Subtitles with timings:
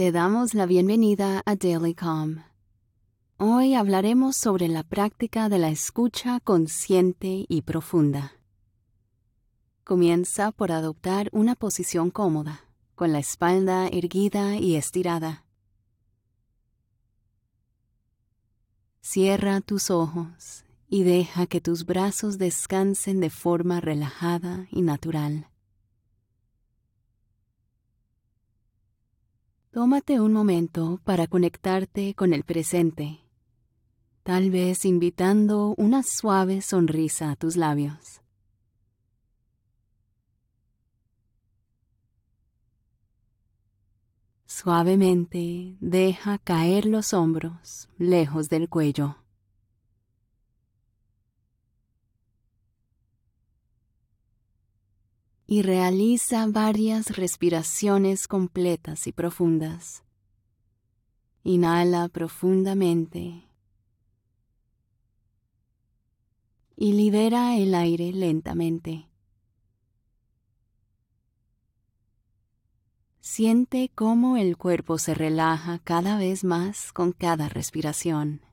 [0.00, 2.42] Te damos la bienvenida a Daily Calm.
[3.36, 8.32] Hoy hablaremos sobre la práctica de la escucha consciente y profunda.
[9.84, 15.44] Comienza por adoptar una posición cómoda, con la espalda erguida y estirada.
[19.02, 25.49] Cierra tus ojos y deja que tus brazos descansen de forma relajada y natural.
[29.72, 33.20] Tómate un momento para conectarte con el presente,
[34.24, 38.20] tal vez invitando una suave sonrisa a tus labios.
[44.44, 49.18] Suavemente deja caer los hombros lejos del cuello.
[55.52, 60.04] Y realiza varias respiraciones completas y profundas.
[61.42, 63.48] Inhala profundamente
[66.76, 69.08] y libera el aire lentamente.
[73.18, 78.49] Siente cómo el cuerpo se relaja cada vez más con cada respiración.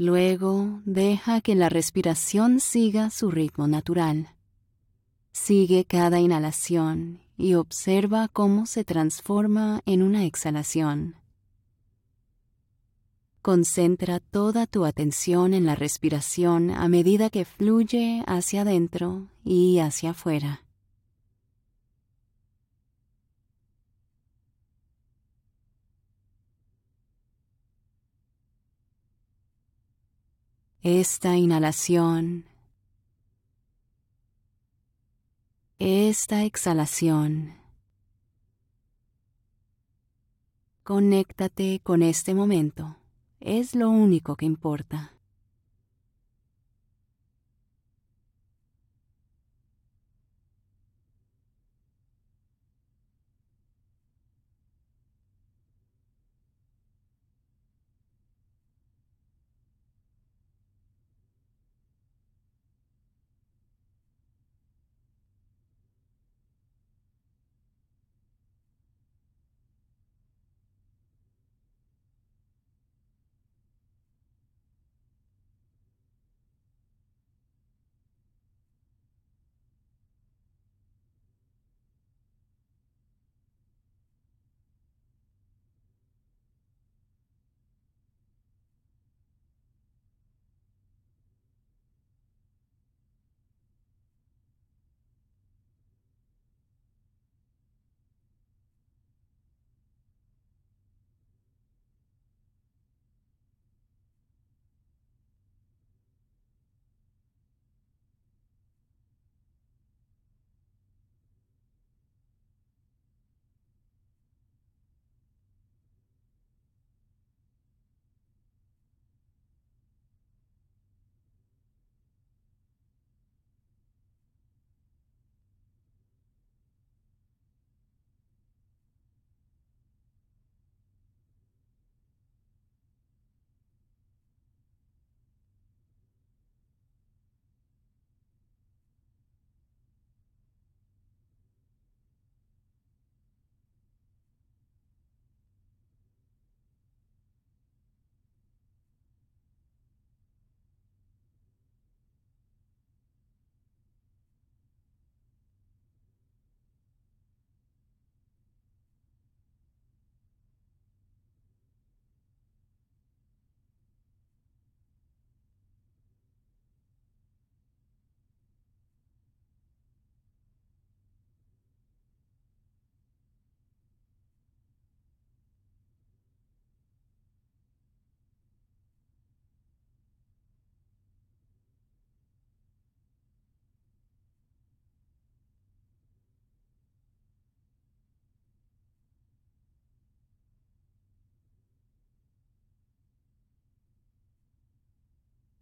[0.00, 4.28] Luego deja que la respiración siga su ritmo natural.
[5.32, 11.16] Sigue cada inhalación y observa cómo se transforma en una exhalación.
[13.42, 20.10] Concentra toda tu atención en la respiración a medida que fluye hacia adentro y hacia
[20.10, 20.62] afuera.
[30.90, 32.46] Esta inhalación
[35.78, 37.58] esta exhalación.
[40.84, 42.96] Conéctate con este momento.
[43.38, 45.17] Es lo único que importa.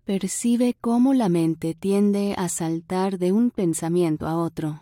[0.07, 4.81] percibe cómo la mente tiende a saltar de un pensamiento a otro.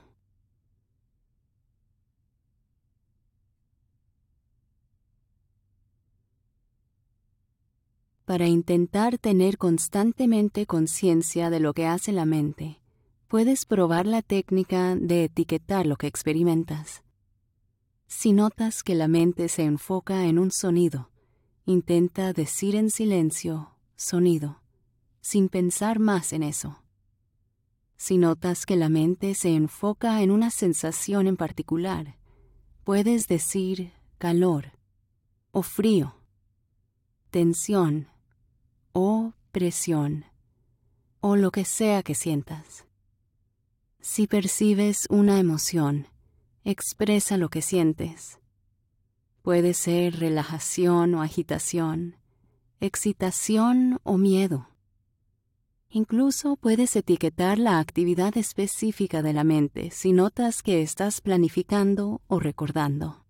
[8.26, 12.82] Para intentar tener constantemente conciencia de lo que hace la mente,
[13.26, 17.02] puedes probar la técnica de etiquetar lo que experimentas.
[18.06, 21.08] Si notas que la mente se enfoca en un sonido,
[21.64, 24.63] intenta decir en silencio sonido
[25.24, 26.82] sin pensar más en eso.
[27.96, 32.18] Si notas que la mente se enfoca en una sensación en particular,
[32.84, 34.72] puedes decir calor
[35.50, 36.14] o frío,
[37.30, 38.08] tensión
[38.92, 40.26] o presión,
[41.20, 42.84] o lo que sea que sientas.
[44.00, 46.06] Si percibes una emoción,
[46.64, 48.40] expresa lo que sientes.
[49.40, 52.16] Puede ser relajación o agitación,
[52.80, 54.68] excitación o miedo.
[55.96, 62.40] Incluso puedes etiquetar la actividad específica de la mente si notas que estás planificando o
[62.40, 63.24] recordando.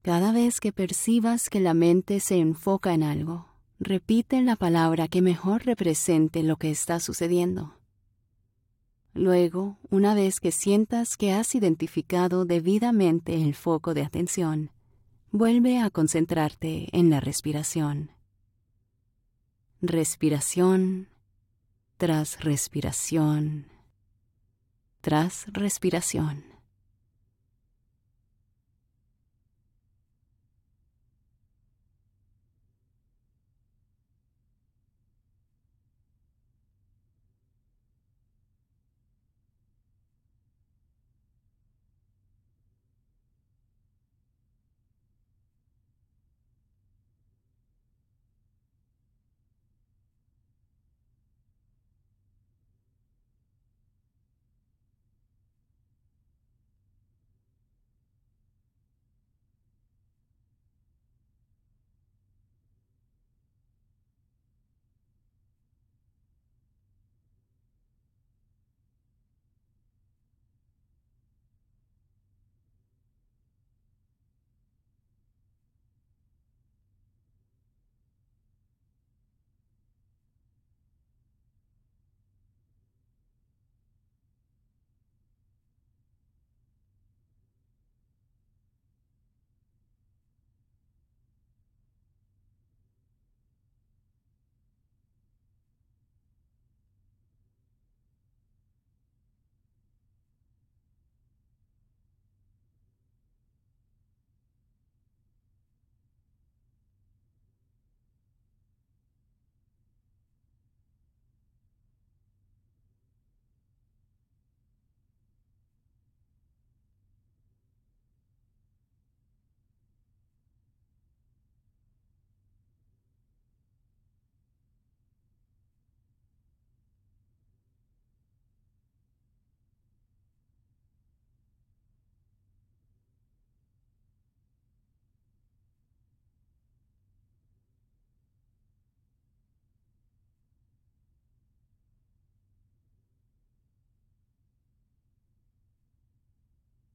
[0.00, 3.48] Cada vez que percibas que la mente se enfoca en algo,
[3.78, 7.74] repite la palabra que mejor represente lo que está sucediendo.
[9.12, 14.70] Luego, una vez que sientas que has identificado debidamente el foco de atención,
[15.30, 18.12] vuelve a concentrarte en la respiración.
[19.84, 21.08] Respiración
[21.96, 23.66] tras respiración
[25.00, 26.51] tras respiración.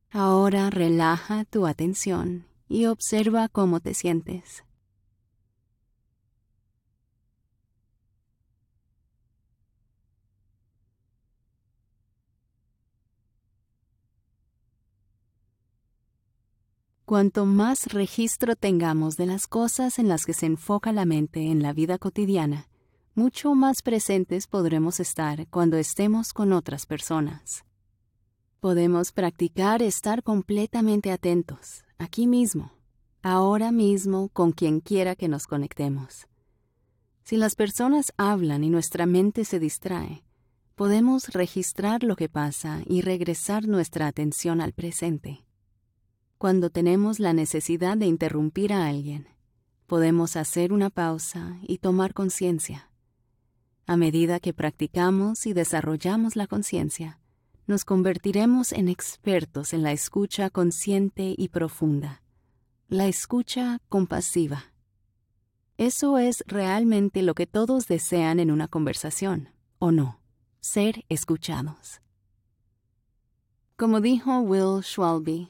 [0.09, 4.63] Ahora relaja tu atención y observa cómo te sientes.
[17.03, 21.63] Cuanto más registro tengamos de las cosas en las que se enfoca la mente en
[21.63, 22.67] la vida cotidiana,
[23.15, 27.66] mucho más presentes podremos estar cuando estemos con otras personas.
[28.59, 32.71] Podemos practicar estar completamente atentos, aquí mismo,
[33.21, 36.25] ahora mismo, con quien quiera que nos conectemos.
[37.23, 40.23] Si las personas hablan y nuestra mente se distrae,
[40.73, 45.45] podemos registrar lo que pasa y regresar nuestra atención al presente.
[46.39, 49.27] Cuando tenemos la necesidad de interrumpir a alguien,
[49.85, 52.89] podemos hacer una pausa y tomar conciencia.
[53.85, 57.19] A medida que practicamos y desarrollamos la conciencia,
[57.67, 62.24] nos convertiremos en expertos en la escucha consciente y profunda,
[62.88, 64.71] la escucha compasiva.
[65.77, 70.21] Eso es realmente lo que todos desean en una conversación, ¿o no?
[70.62, 72.01] Ser escuchados.
[73.75, 75.50] Como dijo Will Schwalbe,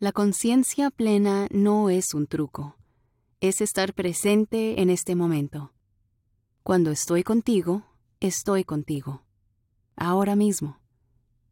[0.00, 2.76] la conciencia plena no es un truco,
[3.40, 5.72] es estar presente en este momento.
[6.64, 7.84] Cuando estoy contigo,
[8.18, 9.22] estoy contigo.
[9.96, 10.79] Ahora mismo.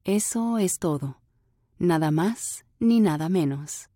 [0.08, 1.20] Eso es todo,
[1.78, 3.90] nada más ni nada menos.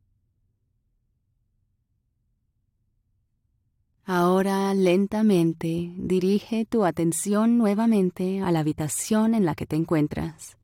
[4.04, 10.58] Ahora lentamente dirige tu atención nuevamente a la habitación en la que te encuentras.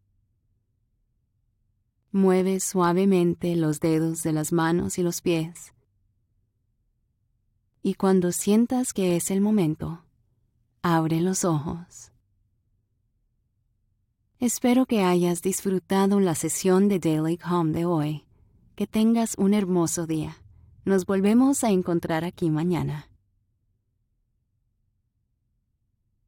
[2.12, 5.72] Mueve suavemente los dedos de las manos y los pies.
[7.82, 10.04] Y cuando sientas que es el momento,
[10.82, 12.12] abre los ojos.
[14.40, 18.24] Espero que hayas disfrutado la sesión de Daily Calm de hoy.
[18.76, 20.36] Que tengas un hermoso día.
[20.84, 23.08] Nos volvemos a encontrar aquí mañana.